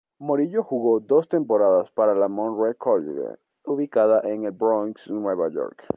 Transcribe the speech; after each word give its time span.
Morillo 0.19 0.63
jugó 0.63 0.99
dos 0.99 1.27
temporadas 1.29 1.89
para 1.91 2.15
la 2.15 2.27
Monroe 2.27 2.73
College 2.75 3.37
ubicada 3.65 4.21
en 4.27 4.45
el 4.45 4.51
Bronx, 4.51 5.07
Nueva 5.11 5.47
York. 5.49 5.83